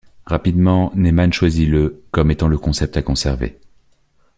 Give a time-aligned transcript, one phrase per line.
[0.25, 3.59] Rapidement, Nyeman choisit le comme étant le concept à conserver.